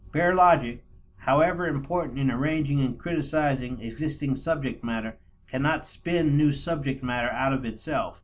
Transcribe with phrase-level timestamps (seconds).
[0.11, 0.83] Bare logic,
[1.17, 5.15] however important in arranging and criticizing existing subject matter,
[5.47, 8.19] cannot spin new subject matter out of itself.